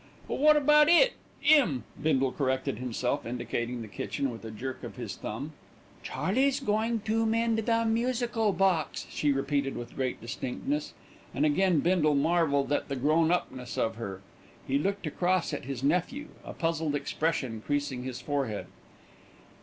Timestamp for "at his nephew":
15.53-16.29